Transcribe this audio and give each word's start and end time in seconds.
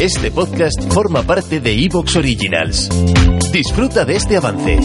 Este 0.00 0.30
podcast 0.30 0.92
forma 0.92 1.22
parte 1.22 1.58
de 1.58 1.72
Evox 1.72 2.16
Originals. 2.16 2.90
Disfruta 3.50 4.04
de 4.04 4.16
este 4.16 4.36
avance. 4.36 4.78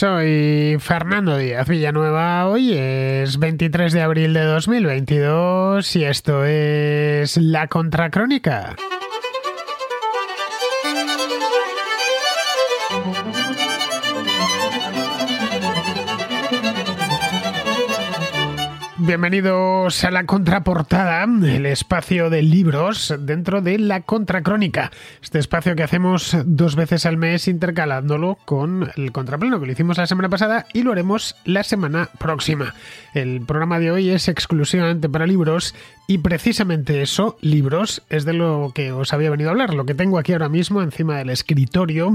Soy 0.00 0.76
Fernando 0.80 1.38
Díaz 1.38 1.68
Villanueva. 1.68 2.48
Hoy 2.48 2.72
es 2.74 3.38
23 3.38 3.92
de 3.92 4.02
abril 4.02 4.34
de 4.34 4.42
2022 4.42 5.94
y 5.94 6.04
esto 6.04 6.44
es 6.44 7.36
La 7.36 7.68
Contracrónica. 7.68 8.74
Bienvenidos 19.02 20.04
a 20.04 20.10
la 20.10 20.26
contraportada, 20.26 21.24
el 21.24 21.64
espacio 21.64 22.28
de 22.28 22.42
libros 22.42 23.14
dentro 23.18 23.62
de 23.62 23.78
la 23.78 24.02
contracrónica. 24.02 24.90
Este 25.22 25.38
espacio 25.38 25.74
que 25.74 25.82
hacemos 25.82 26.36
dos 26.44 26.76
veces 26.76 27.06
al 27.06 27.16
mes 27.16 27.48
intercalándolo 27.48 28.36
con 28.44 28.90
el 28.96 29.10
contraplano 29.10 29.58
que 29.58 29.64
lo 29.64 29.72
hicimos 29.72 29.96
la 29.96 30.06
semana 30.06 30.28
pasada 30.28 30.66
y 30.74 30.82
lo 30.82 30.92
haremos 30.92 31.34
la 31.46 31.64
semana 31.64 32.10
próxima. 32.18 32.74
El 33.14 33.40
programa 33.40 33.78
de 33.78 33.90
hoy 33.90 34.10
es 34.10 34.28
exclusivamente 34.28 35.08
para 35.08 35.26
libros 35.26 35.74
y 36.10 36.18
precisamente 36.18 37.02
eso, 37.02 37.36
libros, 37.40 38.02
es 38.08 38.24
de 38.24 38.32
lo 38.32 38.72
que 38.74 38.90
os 38.90 39.12
había 39.12 39.30
venido 39.30 39.48
a 39.48 39.52
hablar, 39.52 39.74
lo 39.74 39.86
que 39.86 39.94
tengo 39.94 40.18
aquí 40.18 40.32
ahora 40.32 40.48
mismo 40.48 40.82
encima 40.82 41.18
del 41.18 41.30
escritorio, 41.30 42.10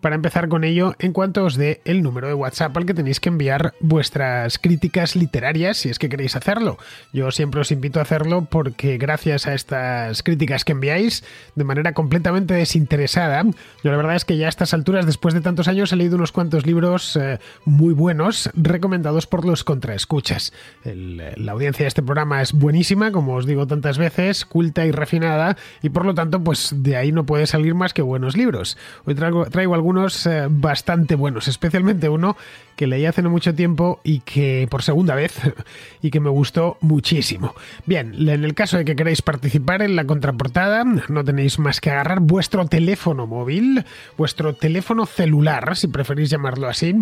para 0.00 0.14
empezar 0.14 0.48
con 0.48 0.62
ello 0.62 0.94
en 1.00 1.12
cuanto 1.12 1.42
os 1.42 1.56
dé 1.56 1.80
el 1.84 2.02
número 2.02 2.28
de 2.28 2.34
WhatsApp 2.34 2.76
al 2.76 2.86
que 2.86 2.94
tenéis 2.94 3.18
que 3.18 3.30
enviar 3.30 3.74
vuestras 3.80 4.60
críticas 4.60 5.16
literarias 5.16 5.78
si 5.78 5.88
es 5.88 5.98
que 5.98 6.08
queréis 6.08 6.36
hacerlo. 6.36 6.78
Yo 7.12 7.32
siempre 7.32 7.60
os 7.60 7.72
invito 7.72 7.98
a 7.98 8.02
hacerlo 8.02 8.46
porque 8.48 8.96
gracias 8.96 9.48
a 9.48 9.54
estas 9.54 10.22
críticas 10.22 10.64
que 10.64 10.70
enviáis 10.70 11.24
de 11.56 11.64
manera 11.64 11.94
completamente 11.94 12.54
desinteresada, 12.54 13.42
yo 13.42 13.90
la 13.90 13.96
verdad 13.96 14.14
es 14.14 14.24
que 14.24 14.36
ya 14.36 14.46
a 14.46 14.50
estas 14.50 14.72
alturas, 14.72 15.04
después 15.04 15.34
de 15.34 15.40
tantos 15.40 15.66
años, 15.66 15.92
he 15.92 15.96
leído 15.96 16.14
unos 16.14 16.30
cuantos 16.30 16.64
libros 16.64 17.16
eh, 17.16 17.40
muy 17.64 17.92
buenos 17.92 18.50
recomendados 18.54 19.26
por 19.26 19.44
los 19.44 19.64
contraescuchas. 19.64 20.52
la 20.84 21.50
audiencia 21.50 21.82
de 21.82 21.88
este 21.88 22.04
programa 22.04 22.40
es 22.40 22.52
buenísima, 22.52 23.10
como 23.10 23.31
os 23.34 23.46
digo 23.46 23.66
tantas 23.66 23.98
veces, 23.98 24.44
culta 24.44 24.84
y 24.86 24.92
refinada, 24.92 25.56
y 25.82 25.90
por 25.90 26.04
lo 26.04 26.14
tanto, 26.14 26.42
pues 26.42 26.74
de 26.76 26.96
ahí 26.96 27.12
no 27.12 27.24
puede 27.24 27.46
salir 27.46 27.74
más 27.74 27.94
que 27.94 28.02
buenos 28.02 28.36
libros. 28.36 28.76
Hoy 29.04 29.14
traigo, 29.14 29.74
algunos 29.74 30.26
eh, 30.26 30.46
bastante 30.50 31.14
buenos, 31.14 31.48
especialmente 31.48 32.08
uno 32.08 32.36
que 32.76 32.86
leí 32.86 33.06
hace 33.06 33.22
no 33.22 33.30
mucho 33.30 33.54
tiempo 33.54 34.00
y 34.02 34.20
que 34.20 34.66
por 34.70 34.82
segunda 34.82 35.14
vez 35.14 35.38
y 36.02 36.10
que 36.10 36.20
me 36.20 36.30
gustó 36.30 36.78
muchísimo. 36.80 37.54
Bien, 37.86 38.14
en 38.28 38.44
el 38.44 38.54
caso 38.54 38.78
de 38.78 38.84
que 38.84 38.96
queráis 38.96 39.22
participar 39.22 39.82
en 39.82 39.94
la 39.94 40.04
contraportada, 40.04 40.84
no 40.84 41.24
tenéis 41.24 41.58
más 41.58 41.80
que 41.80 41.90
agarrar 41.90 42.20
vuestro 42.20 42.66
teléfono 42.66 43.26
móvil, 43.26 43.84
vuestro 44.16 44.54
teléfono 44.54 45.06
celular, 45.06 45.76
si 45.76 45.88
preferís 45.88 46.30
llamarlo 46.30 46.68
así, 46.68 46.94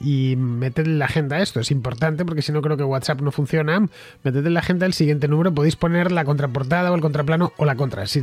y 0.00 0.36
meted 0.36 0.86
en 0.86 0.98
la 0.98 1.04
agenda 1.04 1.40
esto. 1.40 1.60
Es 1.60 1.70
importante 1.70 2.24
porque 2.24 2.42
si 2.42 2.52
no 2.52 2.62
creo 2.62 2.76
que 2.76 2.84
WhatsApp 2.84 3.20
no 3.20 3.30
funciona. 3.30 3.86
Meted 4.24 4.46
en 4.46 4.54
la 4.54 4.60
agenda 4.60 4.86
el 4.86 4.94
siguiente 4.94 5.28
número, 5.28 5.54
podéis 5.54 5.69
poner 5.76 6.12
la 6.12 6.24
contraportada 6.24 6.92
o 6.92 6.94
el 6.94 7.00
contraplano 7.00 7.52
o 7.56 7.64
la 7.64 7.76
contra, 7.76 8.02
así, 8.02 8.20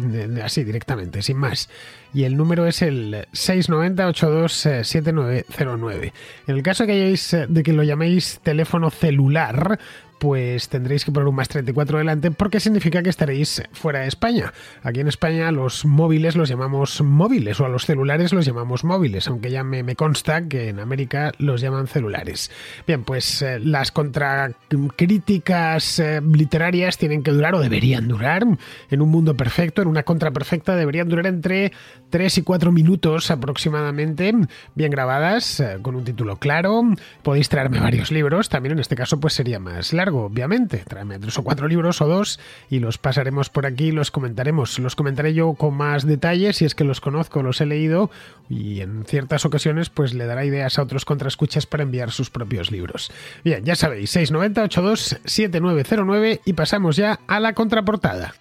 directamente, 0.63 1.21
sin 1.21 1.37
más. 1.37 1.69
Y 2.13 2.23
el 2.23 2.37
número 2.37 2.67
es 2.67 2.81
el 2.81 3.27
690 3.31 4.07
827909. 4.07 6.13
En 6.47 6.55
el 6.55 6.63
caso 6.63 6.85
que 6.85 7.13
eh, 7.13 7.17
de 7.47 7.63
que 7.63 7.73
lo 7.73 7.83
llaméis 7.83 8.39
teléfono 8.43 8.89
celular, 8.89 9.79
pues 10.19 10.69
tendréis 10.69 11.05
que 11.05 11.11
poner 11.11 11.27
un 11.27 11.35
más 11.35 11.47
34 11.47 11.99
delante 11.99 12.31
porque 12.31 12.59
significa 12.59 13.03
que 13.03 13.09
estaréis 13.09 13.63
fuera 13.71 13.99
de 13.99 14.07
España. 14.07 14.53
Aquí 14.83 14.99
en 14.99 15.07
España 15.07 15.51
los 15.51 15.85
móviles 15.85 16.35
los 16.35 16.49
llamamos 16.49 17.01
móviles 17.01 17.59
o 17.59 17.65
a 17.65 17.69
los 17.69 17.85
celulares 17.85 18.33
los 18.33 18.45
llamamos 18.45 18.83
móviles, 18.83 19.27
aunque 19.27 19.51
ya 19.51 19.63
me, 19.63 19.95
consta 19.95 20.47
que 20.47 20.69
en 20.69 20.79
América 20.79 21.31
los 21.37 21.61
llaman 21.61 21.87
celulares. 21.87 22.51
Bien, 22.85 23.03
pues 23.03 23.41
eh, 23.41 23.59
las 23.59 23.91
contracríticas 23.91 25.99
eh, 25.99 26.21
literarias 26.21 26.97
tienen 26.97 27.23
que 27.23 27.31
durar 27.31 27.55
o 27.55 27.59
deberían 27.59 28.07
durar 28.07 28.45
en 28.89 29.01
un 29.01 29.09
mundo 29.09 29.35
perfecto, 29.35 29.81
en 29.81 29.87
una 29.87 30.03
contra 30.03 30.31
perfecta, 30.31 30.75
deberían 30.75 31.09
durar 31.09 31.27
entre 31.27 31.71
3 32.09 32.37
y 32.37 32.41
4 32.41 32.71
minutos 32.71 33.31
aproximadamente, 33.31 34.33
bien 34.75 34.91
grabadas, 34.91 35.59
eh, 35.59 35.77
con 35.81 35.95
un 35.95 36.03
título 36.03 36.37
claro. 36.37 36.83
Podéis 37.23 37.49
traerme 37.49 37.79
varios 37.79 38.11
libros, 38.11 38.49
también 38.49 38.73
en 38.73 38.79
este 38.79 38.95
caso 38.95 39.19
pues 39.19 39.33
sería 39.33 39.59
más 39.59 39.93
largo 39.93 40.06
obviamente. 40.15 40.83
Tráeme 40.87 41.19
tres 41.19 41.37
o 41.37 41.43
cuatro 41.43 41.67
libros 41.67 42.01
o 42.01 42.07
dos 42.07 42.39
y 42.69 42.79
los 42.79 42.97
pasaremos 42.97 43.49
por 43.49 43.65
aquí 43.65 43.85
y 43.87 43.91
los 43.91 44.11
comentaremos. 44.11 44.79
Los 44.79 44.95
comentaré 44.95 45.33
yo 45.33 45.53
con 45.53 45.75
más 45.75 46.05
detalles 46.05 46.57
si 46.57 46.65
es 46.65 46.75
que 46.75 46.83
los 46.83 47.01
conozco, 47.01 47.43
los 47.43 47.61
he 47.61 47.65
leído 47.65 48.09
y 48.49 48.81
en 48.81 49.05
ciertas 49.05 49.45
ocasiones 49.45 49.89
pues 49.89 50.13
le 50.13 50.25
dará 50.25 50.45
ideas 50.45 50.79
a 50.79 50.83
otros 50.83 51.05
contraescuchas 51.05 51.65
para 51.65 51.83
enviar 51.83 52.11
sus 52.11 52.29
propios 52.29 52.71
libros. 52.71 53.11
Bien, 53.43 53.63
ya 53.63 53.75
sabéis, 53.75 54.09
690 54.11 54.63
82 54.63 55.19
7909 55.25 56.41
y 56.45 56.53
pasamos 56.53 56.95
ya 56.95 57.19
a 57.27 57.39
la 57.39 57.53
contraportada. 57.53 58.33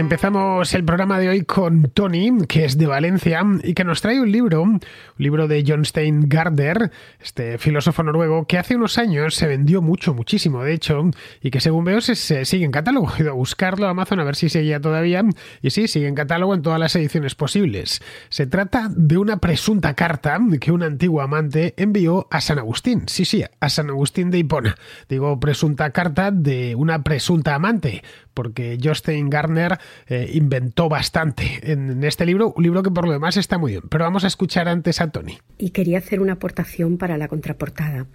Empezamos 0.00 0.72
el 0.72 0.82
programa 0.82 1.18
de 1.18 1.28
hoy 1.28 1.42
con 1.42 1.90
Tony, 1.90 2.46
que 2.48 2.64
es 2.64 2.78
de 2.78 2.86
Valencia 2.86 3.44
y 3.62 3.74
que 3.74 3.84
nos 3.84 4.00
trae 4.00 4.18
un 4.18 4.32
libro, 4.32 4.62
un 4.62 4.80
libro 5.18 5.46
de 5.46 5.62
John 5.66 5.84
Stein 5.84 6.26
Gardner, 6.26 6.90
este 7.20 7.58
filósofo 7.58 8.02
noruego, 8.02 8.46
que 8.46 8.56
hace 8.56 8.76
unos 8.76 8.96
años 8.96 9.34
se 9.34 9.46
vendió 9.46 9.82
mucho, 9.82 10.14
muchísimo, 10.14 10.64
de 10.64 10.72
hecho, 10.72 11.10
y 11.42 11.50
que 11.50 11.60
según 11.60 11.84
veo 11.84 12.00
sigue 12.00 12.64
en 12.64 12.70
catálogo. 12.70 13.12
He 13.18 13.20
ido 13.20 13.32
a 13.32 13.34
buscarlo 13.34 13.86
a 13.86 13.90
Amazon 13.90 14.20
a 14.20 14.24
ver 14.24 14.36
si 14.36 14.48
seguía 14.48 14.80
todavía, 14.80 15.22
y 15.60 15.68
sí, 15.68 15.86
sigue 15.86 16.08
en 16.08 16.14
catálogo 16.14 16.54
en 16.54 16.62
todas 16.62 16.80
las 16.80 16.96
ediciones 16.96 17.34
posibles. 17.34 18.00
Se 18.30 18.46
trata 18.46 18.88
de 18.88 19.18
una 19.18 19.36
presunta 19.36 19.92
carta 19.92 20.40
que 20.62 20.72
un 20.72 20.82
antiguo 20.82 21.20
amante 21.20 21.74
envió 21.76 22.26
a 22.30 22.40
San 22.40 22.58
Agustín, 22.58 23.02
sí, 23.06 23.26
sí, 23.26 23.44
a 23.60 23.68
San 23.68 23.90
Agustín 23.90 24.30
de 24.30 24.38
Hipona. 24.38 24.76
Digo 25.10 25.38
presunta 25.38 25.90
carta 25.90 26.30
de 26.30 26.74
una 26.74 27.02
presunta 27.02 27.54
amante, 27.54 28.02
porque 28.32 28.78
Justin 28.82 29.28
Garner 29.28 29.78
eh, 30.06 30.30
inventó 30.34 30.88
bastante 30.88 31.60
en, 31.62 32.02
este 32.04 32.26
libro, 32.26 32.52
un 32.56 32.62
libro 32.62 32.82
que 32.82 32.90
por 32.90 33.06
lo 33.06 33.12
demás 33.12 33.36
está 33.36 33.58
muy 33.58 33.72
bien. 33.72 33.82
Pero 33.88 34.04
vamos 34.04 34.24
a 34.24 34.26
escuchar 34.26 34.68
antes 34.68 35.00
a 35.00 35.10
Tony. 35.10 35.38
Y 35.58 35.70
quería 35.70 35.98
hacer 35.98 36.20
una 36.20 36.34
aportación 36.34 36.98
para 36.98 37.16
la 37.16 37.28
contraportada. 37.28 38.06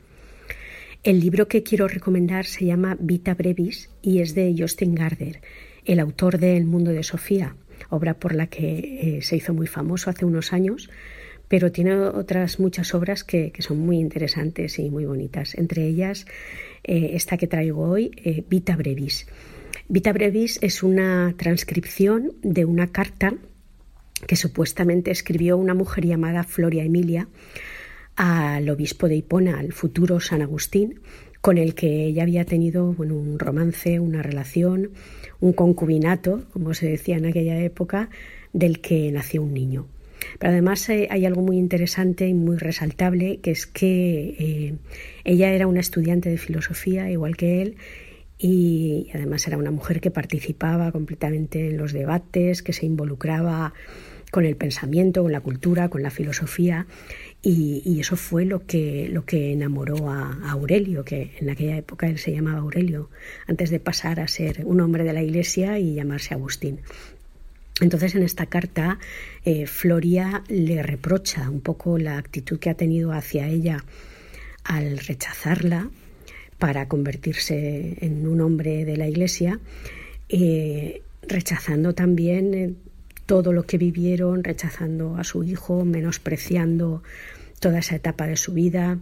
El 1.04 1.20
libro 1.20 1.48
que 1.48 1.64
quiero 1.64 1.88
recomendar 1.88 2.46
se 2.46 2.66
llama 2.66 2.98
Vita 3.00 3.34
Brevis 3.36 3.90
y 4.02 4.20
es 4.20 4.34
de 4.36 4.54
Justin 4.58 4.96
Gardner, 4.96 5.40
el 5.86 6.00
autor 6.00 6.40
de 6.40 6.58
El 6.58 6.66
mundo 6.66 6.92
de 6.92 7.04
Sofía, 7.04 7.56
obra 7.90 8.16
por 8.16 8.34
la 8.34 8.48
que 8.48 9.18
eh, 9.18 9.22
se 9.22 9.36
hizo 9.36 9.54
muy 9.54 9.68
famoso 9.68 10.10
hace 10.10 10.26
unos 10.26 10.52
años, 10.52 10.90
pero 11.48 11.72
tiene 11.72 11.96
otras 11.96 12.60
muchas 12.60 12.96
obras 12.96 13.24
que, 13.24 13.54
son 13.60 13.80
muy 13.80 14.00
interesantes 14.00 14.80
y 14.80 14.90
muy 14.90 15.06
bonitas. 15.06 15.54
Entre 15.56 15.86
ellas, 15.86 16.26
eh, 16.84 17.12
esta 17.14 17.38
que 17.38 17.46
traigo 17.46 17.88
hoy, 17.88 18.44
Vita 18.50 18.76
Brevis. 18.76 19.28
Vita 19.88 20.14
Brevis 20.14 20.60
es 20.62 20.84
una 20.84 21.34
transcripción 21.38 22.34
de 22.42 22.66
una 22.66 22.88
carta 22.88 23.36
que 24.28 24.36
supuestamente 24.36 25.12
escribió 25.12 25.58
una 25.58 25.74
mujer 25.74 26.06
llamada 26.06 26.44
Floria 26.44 26.84
Emilia 26.84 27.28
al 28.16 28.70
obispo 28.70 29.08
de 29.08 29.18
Hipona, 29.18 29.60
al 29.60 29.74
futuro 29.74 30.20
San 30.20 30.42
Agustín, 30.42 31.02
con 31.42 31.58
el 31.58 31.76
que 31.76 32.06
ella 32.06 32.24
había 32.24 32.46
tenido 32.46 32.94
bueno, 32.94 33.16
un 33.16 33.38
romance, 33.38 34.00
una 34.00 34.24
relación, 34.24 34.92
un 35.42 35.54
concubinato, 35.54 36.46
como 36.54 36.74
se 36.74 36.90
decía 36.90 37.18
en 37.18 37.26
aquella 37.26 37.60
época, 37.60 38.10
del 38.54 38.80
que 38.80 39.12
nació 39.12 39.44
un 39.44 39.54
niño. 39.54 39.88
Pero 40.40 40.54
además 40.54 40.90
hay 40.90 41.26
algo 41.26 41.42
muy 41.42 41.58
interesante 41.58 42.28
y 42.28 42.34
muy 42.34 42.58
resaltable, 42.58 43.42
que 43.42 43.52
es 43.52 43.68
que 43.68 44.36
eh, 44.40 44.76
ella 45.24 45.52
era 45.52 45.68
una 45.68 45.82
estudiante 45.82 46.30
de 46.30 46.38
filosofía, 46.38 47.12
igual 47.12 47.36
que 47.36 47.62
él, 47.62 47.76
y 48.38 49.10
además 49.14 49.48
era 49.48 49.58
una 49.58 49.72
mujer 49.72 50.02
que 50.02 50.12
participaba 50.12 50.92
completamente 50.92 51.70
en 51.70 51.78
los 51.78 51.94
debates, 51.94 52.62
que 52.62 52.74
se 52.74 52.86
involucraba 52.86 53.74
con 54.32 54.46
el 54.46 54.58
pensamiento, 54.58 55.24
con 55.24 55.32
la 55.32 55.40
cultura, 55.40 55.90
con 55.90 56.04
la 56.04 56.10
filosofía 56.10 56.88
y, 57.42 58.00
eso 58.00 58.18
fue 58.18 58.44
lo 58.44 58.66
que, 58.66 59.08
lo 59.10 59.24
que 59.24 59.54
enamoró 59.54 60.10
a, 60.10 60.50
Aurelio, 60.50 61.06
que 61.06 61.32
en 61.40 61.50
aquella 61.50 61.78
época 61.78 62.08
él 62.08 62.18
se 62.18 62.34
llamaba 62.34 62.60
Aurelio, 62.60 63.10
antes 63.48 63.70
de 63.70 63.80
pasar 63.80 64.20
a 64.20 64.28
ser 64.28 64.64
un 64.66 64.82
hombre 64.82 65.04
de 65.04 65.14
la 65.14 65.24
iglesia 65.24 65.80
y 65.80 65.94
llamarse 65.94 66.34
Agustín. 66.34 66.82
Entonces 67.82 68.16
en 68.16 68.24
esta 68.24 68.48
carta 68.48 69.00
eh, 69.44 69.68
Floria 69.68 70.44
le 70.48 70.82
reprocha 70.82 71.50
un 71.50 71.62
poco 71.62 71.98
la 71.98 72.18
actitud 72.18 72.58
que 72.58 72.70
ha 72.70 72.76
tenido 72.76 73.12
hacia 73.12 73.48
ella 73.48 73.84
al 74.64 74.98
rechazarla 74.98 75.90
para 76.58 76.88
convertirse 76.88 77.98
en 78.02 78.28
un 78.28 78.42
hombre 78.42 78.86
de 78.86 78.98
la 78.98 79.08
iglesia, 79.08 79.60
eh, 80.30 81.02
rechazando 81.28 81.94
también 81.94 82.54
eh, 82.54 82.74
todo 83.26 83.52
lo 83.54 83.64
que 83.64 83.78
vivieron, 83.78 84.44
rechazando 84.44 85.18
a 85.18 85.24
su 85.24 85.44
hijo, 85.44 85.86
menospreciando 85.86 87.04
toda 87.60 87.80
esa 87.80 87.96
etapa 87.96 88.28
de 88.28 88.38
su 88.38 88.54
vida. 88.54 89.00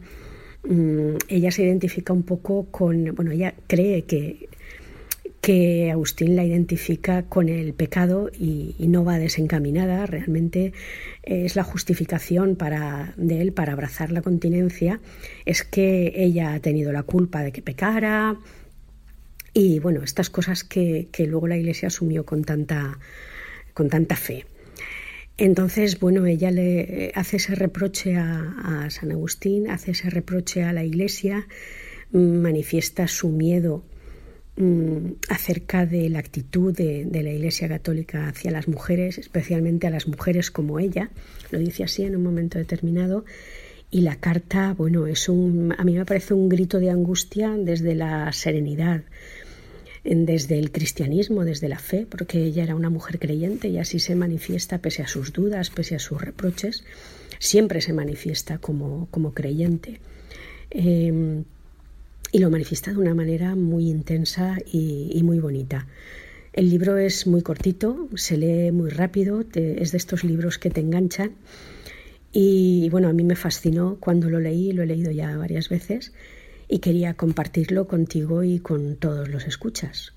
Mm, 0.64 1.16
ella 1.28 1.52
se 1.52 1.64
identifica 1.64 2.14
un 2.14 2.24
poco 2.24 2.66
con, 2.72 3.14
bueno, 3.16 3.32
ella 3.32 3.54
cree 3.68 4.04
que, 4.04 4.48
que 5.44 5.92
Agustín 5.92 6.38
la 6.38 6.46
identifica 6.46 7.24
con 7.24 7.50
el 7.50 7.74
pecado 7.74 8.32
y, 8.32 8.76
no 8.80 9.04
va 9.04 9.20
desencaminada, 9.20 10.06
realmente 10.06 10.72
es 11.22 11.58
la 11.58 11.66
justificación 11.66 12.56
para, 12.56 13.14
de 13.18 13.42
él 13.42 13.52
para 13.52 13.74
abrazar 13.74 14.10
la 14.14 14.22
continencia, 14.22 15.02
es 15.46 15.64
que 15.64 16.14
ella 16.16 16.54
ha 16.54 16.62
tenido 16.62 16.94
la 16.94 17.04
culpa 17.04 17.44
de 17.44 17.52
que 17.52 17.62
pecara 17.62 18.38
y 19.54 19.80
bueno, 19.80 20.02
estas 20.02 20.30
cosas 20.30 20.64
que, 20.64 21.10
que 21.12 21.28
luego 21.28 21.50
la 21.50 21.58
Iglesia 21.58 21.88
asumió 21.88 22.26
con 22.26 22.46
tanta, 22.46 22.98
con 23.74 23.90
tanta 23.90 24.16
fe. 24.16 24.46
Entonces, 25.38 26.00
bueno, 26.00 26.26
ella 26.26 26.52
le 26.52 27.12
hace 27.16 27.36
ese 27.36 27.56
reproche 27.56 28.16
a, 28.16 28.88
San 28.90 29.12
Agustín, 29.12 29.70
hace 29.70 29.92
ese 29.92 30.10
reproche 30.10 30.64
a 30.64 30.72
la 30.72 30.86
Iglesia, 30.86 31.48
manifiesta 32.14 33.10
su 33.10 33.28
miedo 33.28 33.80
mm, 33.80 33.93
acerca 35.30 35.86
de 35.88 36.10
la 36.10 36.20
actitud 36.20 36.76
de, 36.76 37.08
la 37.12 37.32
Iglesia 37.32 37.68
Católica 37.68 38.28
hacia 38.28 38.52
las 38.52 38.68
mujeres, 38.68 39.18
especialmente 39.18 39.88
a 39.88 39.90
las 39.90 40.08
mujeres 40.08 40.52
como 40.52 40.80
ella, 40.80 41.10
lo 41.50 41.60
dice 41.60 41.84
así 41.84 42.04
en 42.04 42.16
un 42.16 42.24
momento 42.24 42.60
determinado, 42.60 43.26
y 43.90 44.02
la 44.02 44.16
carta, 44.16 44.74
bueno, 44.74 45.08
es 45.08 45.30
un, 45.30 45.74
a 45.78 45.84
mí 45.84 45.96
me 45.96 46.06
parece 46.06 46.34
un 46.34 46.50
grito 46.50 46.80
de 46.80 46.90
angustia 46.90 47.56
desde 47.58 47.96
la 47.96 48.32
serenidad, 48.32 49.04
desde 50.04 50.60
el 50.60 50.72
cristianismo, 50.72 51.46
desde 51.46 51.70
la 51.70 51.80
fe, 51.80 52.06
porque 52.10 52.44
ella 52.44 52.64
era 52.64 52.76
una 52.76 52.90
mujer 52.90 53.20
creyente 53.20 53.70
y 53.70 53.78
así 53.78 54.00
se 54.00 54.16
manifiesta 54.16 54.80
pese 54.80 55.02
a 55.02 55.08
sus 55.08 55.32
dudas, 55.32 55.70
pese 55.70 55.96
a 55.96 56.00
sus 56.00 56.22
reproches, 56.22 56.84
siempre 57.40 57.82
se 57.82 57.94
manifiesta 57.94 58.58
como, 58.58 59.08
como 59.12 59.34
creyente. 59.34 60.00
Em, 60.70 61.44
y 62.34 62.40
lo 62.40 62.50
manifiesta 62.50 62.92
de 62.92 62.98
una 62.98 63.14
manera 63.14 63.56
muy 63.56 63.90
intensa 63.90 64.58
y, 64.66 65.22
muy 65.24 65.40
bonita. 65.40 65.88
El 66.52 66.68
libro 66.70 66.98
es 66.98 67.28
muy 67.28 67.44
cortito, 67.44 68.10
se 68.16 68.38
lee 68.38 68.72
muy 68.72 68.90
rápido, 68.90 69.46
es 69.54 69.92
de 69.92 69.98
estos 69.98 70.24
libros 70.24 70.58
que 70.58 70.72
te 70.72 70.82
enganchan. 70.82 71.34
Y 72.32 72.90
bueno, 72.90 73.08
a 73.08 73.14
mí 73.14 73.24
me 73.24 73.36
fascinó 73.36 73.98
cuando 74.00 74.32
lo 74.32 74.40
leí, 74.40 74.74
lo 74.74 74.82
he 74.82 74.88
leído 74.88 75.12
ya 75.12 75.38
varias 75.38 75.70
veces 75.70 76.12
y 76.68 76.80
quería 76.80 77.14
compartirlo 77.14 77.88
contigo 77.88 78.44
y 78.44 78.58
con 78.58 78.96
todos 78.96 79.30
los 79.30 79.46
escuchas. 79.46 80.14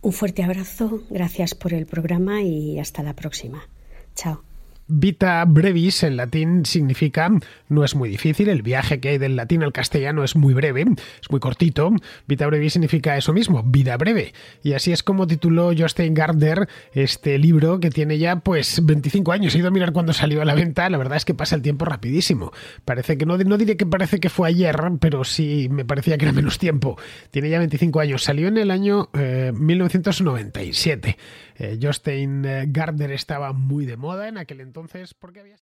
Un 0.00 0.14
fuerte 0.14 0.42
abrazo, 0.42 1.02
gracias 1.10 1.54
por 1.54 1.74
el 1.74 1.84
programa 1.84 2.42
y 2.42 2.78
hasta 2.78 3.02
la 3.02 3.14
próxima. 3.14 3.68
Chao. 4.14 4.55
Vita 4.88 5.44
brevis 5.44 6.04
en 6.04 6.16
latín 6.16 6.64
significa 6.64 7.28
no 7.68 7.84
es 7.84 7.96
muy 7.96 8.08
difícil, 8.08 8.48
el 8.48 8.62
viaje 8.62 9.00
que 9.00 9.08
hay 9.08 9.18
del 9.18 9.34
latín 9.34 9.64
al 9.64 9.72
castellano 9.72 10.22
es 10.22 10.36
muy 10.36 10.54
breve, 10.54 10.84
es 11.20 11.30
muy 11.30 11.40
cortito. 11.40 11.90
Vita 12.28 12.46
brevis 12.46 12.74
significa 12.74 13.16
eso 13.16 13.32
mismo, 13.32 13.64
vida 13.64 13.96
breve. 13.96 14.32
Y 14.62 14.74
así 14.74 14.92
es 14.92 15.02
como 15.02 15.26
tituló 15.26 15.72
Jostein 15.76 16.14
Gardner 16.14 16.68
este 16.92 17.38
libro 17.38 17.80
que 17.80 17.90
tiene 17.90 18.18
ya 18.18 18.36
pues 18.36 18.80
25 18.84 19.32
años. 19.32 19.54
He 19.54 19.58
ido 19.58 19.68
a 19.68 19.72
mirar 19.72 19.92
cuando 19.92 20.12
salió 20.12 20.40
a 20.40 20.44
la 20.44 20.54
venta, 20.54 20.88
la 20.88 20.98
verdad 20.98 21.16
es 21.16 21.24
que 21.24 21.34
pasa 21.34 21.56
el 21.56 21.62
tiempo 21.62 21.84
rapidísimo. 21.84 22.52
Parece 22.84 23.18
que 23.18 23.26
no, 23.26 23.36
diré 23.36 23.76
que 23.76 23.86
parece 23.86 24.20
que 24.20 24.28
fue 24.28 24.48
ayer, 24.48 24.76
pero 25.00 25.24
sí 25.24 25.66
me 25.68 25.84
parecía 25.84 26.16
que 26.16 26.26
era 26.26 26.32
menos 26.32 26.58
tiempo. 26.58 26.96
Tiene 27.32 27.50
ya 27.50 27.58
25 27.58 27.98
años, 27.98 28.22
salió 28.22 28.46
en 28.46 28.58
el 28.58 28.70
año 28.70 29.08
1997. 29.12 31.16
Eh, 31.58 31.78
Jostein 31.80 32.44
eh, 32.44 32.64
Gardner 32.68 33.12
estaba 33.12 33.52
muy 33.52 33.86
de 33.86 33.96
moda 33.96 34.28
en 34.28 34.38
aquel 34.38 34.60
entonces 34.60 35.14
porque 35.14 35.40
había... 35.40 35.56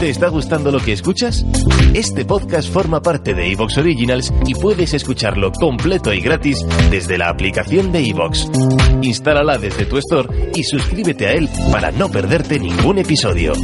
¿Te 0.00 0.10
está 0.10 0.28
gustando 0.28 0.70
lo 0.70 0.78
que 0.78 0.92
escuchas? 0.92 1.44
Este 1.92 2.24
podcast 2.24 2.72
forma 2.72 3.02
parte 3.02 3.34
de 3.34 3.50
Evox 3.50 3.78
Originals 3.78 4.32
y 4.46 4.54
puedes 4.54 4.94
escucharlo 4.94 5.50
completo 5.50 6.12
y 6.12 6.20
gratis 6.20 6.64
desde 6.88 7.18
la 7.18 7.30
aplicación 7.30 7.90
de 7.90 8.08
Evox. 8.08 8.48
Instálala 9.02 9.58
desde 9.58 9.86
tu 9.86 9.98
store 9.98 10.52
y 10.54 10.62
suscríbete 10.62 11.26
a 11.26 11.32
él 11.32 11.48
para 11.72 11.90
no 11.90 12.08
perderte 12.10 12.60
ningún 12.60 12.98
episodio. 12.98 13.54